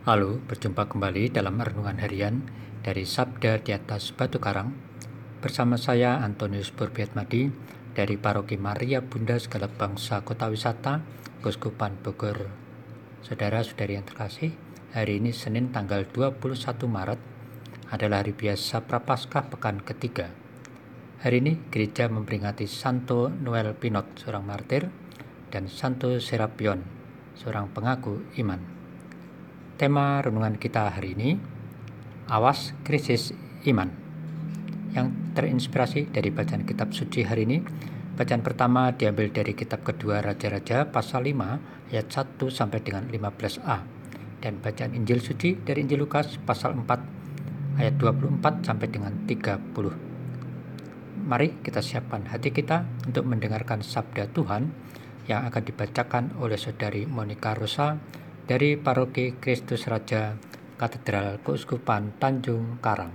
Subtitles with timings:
[0.00, 2.48] Halo, berjumpa kembali dalam renungan harian
[2.80, 4.72] dari Sabda di atas Batu Karang
[5.44, 7.52] bersama saya Antonius Burbiatmadi
[7.92, 11.04] dari Paroki Maria Bunda Segala Bangsa Kota Wisata
[11.44, 12.48] Kuskupan Bogor.
[13.20, 14.56] Saudara-saudari yang terkasih,
[14.96, 16.48] hari ini Senin tanggal 21
[16.88, 17.20] Maret
[17.92, 20.32] adalah hari biasa Prapaskah pekan ketiga.
[21.20, 24.88] Hari ini gereja memperingati Santo Noel Pinot, seorang martir,
[25.52, 26.88] dan Santo Serapion,
[27.36, 28.79] seorang pengaku iman.
[29.80, 31.40] Tema renungan kita hari ini,
[32.28, 33.32] Awas Krisis
[33.64, 33.88] Iman,
[34.92, 37.64] yang terinspirasi dari bacaan kitab suci hari ini.
[38.12, 43.80] Bacaan pertama diambil dari kitab kedua Raja-Raja pasal 5 ayat 1 sampai dengan 15a
[44.44, 51.24] dan bacaan Injil suci dari Injil Lukas pasal 4 ayat 24 sampai dengan 30.
[51.24, 54.68] Mari kita siapkan hati kita untuk mendengarkan sabda Tuhan
[55.24, 60.34] yang akan dibacakan oleh saudari Monica Rosa dari Paroki Kristus Raja
[60.74, 63.14] Katedral Keuskupan Tanjung Karang.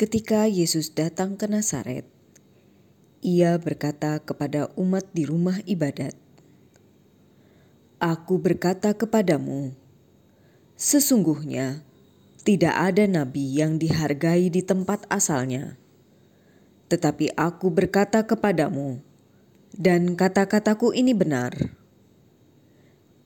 [0.00, 2.08] Ketika Yesus datang ke Nazaret,
[3.20, 6.16] ia berkata kepada umat di rumah ibadat,
[8.00, 9.76] "Aku berkata kepadamu,
[10.72, 11.84] sesungguhnya
[12.48, 15.76] tidak ada nabi yang dihargai di tempat asalnya,
[16.88, 19.05] tetapi Aku berkata kepadamu."
[19.76, 21.52] Dan kata-kataku ini benar.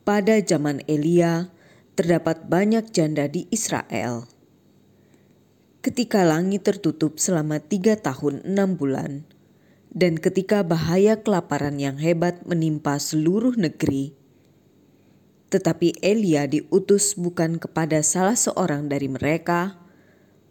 [0.02, 1.54] Pada zaman Elia,
[1.94, 4.26] terdapat banyak janda di Israel.
[5.78, 9.22] Ketika langit tertutup selama tiga tahun enam bulan,
[9.94, 14.10] dan ketika bahaya kelaparan yang hebat menimpa seluruh negeri,
[15.54, 19.78] tetapi Elia diutus bukan kepada salah seorang dari mereka,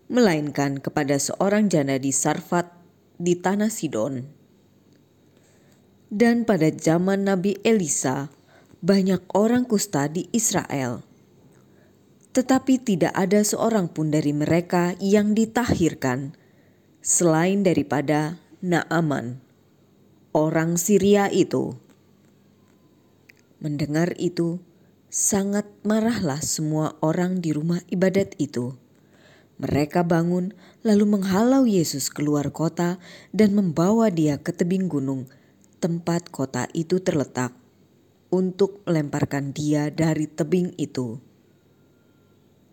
[0.08, 2.72] melainkan kepada seorang janda di Sarfat
[3.20, 4.39] di tanah Sidon.
[6.10, 8.34] Dan pada zaman Nabi Elisa,
[8.82, 11.06] banyak orang kusta di Israel.
[12.34, 16.34] Tetapi tidak ada seorang pun dari mereka yang ditahirkan,
[17.06, 19.38] selain daripada Naaman,
[20.34, 21.78] orang Syria itu.
[23.62, 24.58] Mendengar itu,
[25.14, 28.74] sangat marahlah semua orang di rumah ibadat itu.
[29.62, 32.98] Mereka bangun lalu menghalau Yesus keluar kota
[33.30, 35.30] dan membawa dia ke tebing gunung
[35.80, 37.56] tempat kota itu terletak
[38.30, 41.18] untuk melemparkan dia dari tebing itu.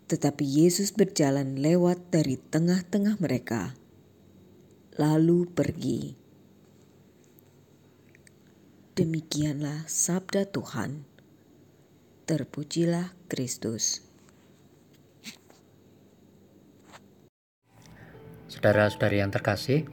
[0.07, 3.75] Tetapi Yesus berjalan lewat dari tengah-tengah mereka,
[4.99, 6.15] lalu pergi.
[8.95, 11.05] Demikianlah sabda Tuhan.
[12.27, 14.03] Terpujilah Kristus.
[18.47, 19.85] Saudara-saudari yang terkasih,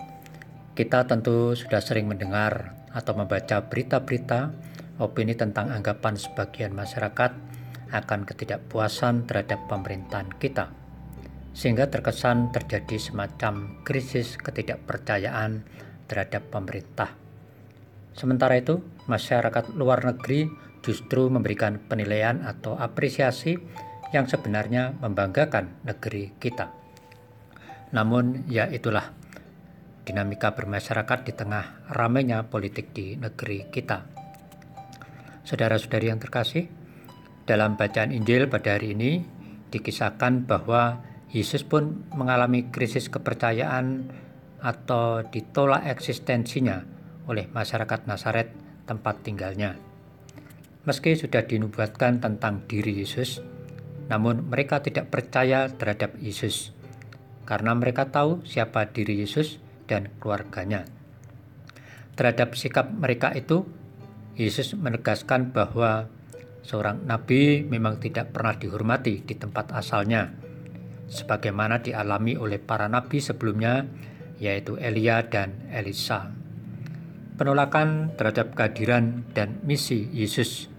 [0.73, 4.53] kita tentu sudah sering mendengar atau membaca berita-berita
[5.01, 7.33] opini tentang anggapan sebagian masyarakat
[7.93, 10.73] akan ketidakpuasan terhadap pemerintahan kita,
[11.53, 15.65] sehingga terkesan terjadi semacam krisis ketidakpercayaan
[16.09, 17.13] terhadap pemerintah.
[18.13, 20.49] Sementara itu, masyarakat luar negeri
[20.85, 23.57] justru memberikan penilaian atau apresiasi
[24.13, 26.69] yang sebenarnya membanggakan negeri kita.
[27.93, 29.09] Namun, ya itulah
[30.03, 34.07] dinamika bermasyarakat di tengah ramainya politik di negeri kita.
[35.43, 36.67] Saudara-saudari yang terkasih,
[37.43, 39.23] dalam bacaan Injil pada hari ini
[39.71, 41.03] dikisahkan bahwa
[41.33, 44.07] Yesus pun mengalami krisis kepercayaan
[44.63, 46.85] atau ditolak eksistensinya
[47.27, 48.53] oleh masyarakat Nazaret
[48.87, 49.75] tempat tinggalnya.
[50.87, 53.43] Meski sudah dinubuatkan tentang diri Yesus,
[54.07, 56.75] namun mereka tidak percaya terhadap Yesus
[57.43, 60.85] karena mereka tahu siapa diri Yesus dan keluarganya.
[62.13, 63.65] Terhadap sikap mereka itu,
[64.37, 66.09] Yesus menegaskan bahwa
[66.61, 70.29] seorang nabi memang tidak pernah dihormati di tempat asalnya,
[71.09, 73.85] sebagaimana dialami oleh para nabi sebelumnya,
[74.37, 76.33] yaitu Elia dan Elisa.
[77.33, 80.69] Penolakan terhadap kehadiran dan misi Yesus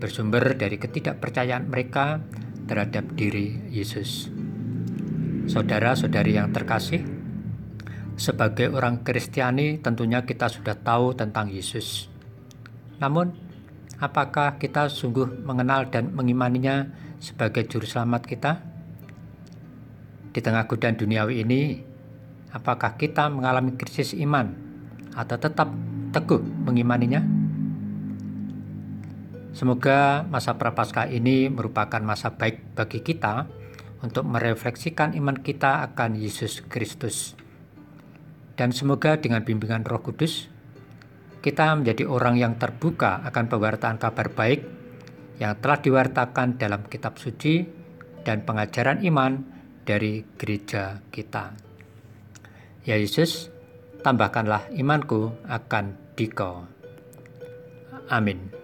[0.00, 2.22] bersumber dari ketidakpercayaan mereka
[2.70, 4.30] terhadap diri Yesus.
[5.50, 7.19] Saudara-saudari yang terkasih,
[8.20, 12.12] sebagai orang Kristiani, tentunya kita sudah tahu tentang Yesus.
[13.00, 13.32] Namun,
[13.96, 18.60] apakah kita sungguh mengenal dan mengimaninya sebagai Juru Selamat kita?
[20.36, 21.80] Di tengah godaan duniawi ini,
[22.52, 24.52] apakah kita mengalami krisis iman
[25.16, 25.72] atau tetap
[26.12, 27.24] teguh mengimaninya?
[29.56, 33.48] Semoga masa prapaskah ini merupakan masa baik bagi kita
[34.04, 37.39] untuk merefleksikan iman kita akan Yesus Kristus
[38.60, 40.44] dan semoga dengan bimbingan Roh Kudus,
[41.40, 44.60] kita menjadi orang yang terbuka akan pewartaan kabar baik
[45.40, 47.64] yang telah diwartakan dalam kitab suci
[48.20, 49.40] dan pengajaran iman
[49.88, 51.56] dari gereja kita.
[52.84, 53.48] Ya Yesus,
[54.04, 56.68] tambahkanlah imanku akan dikau.
[58.12, 58.59] Amin.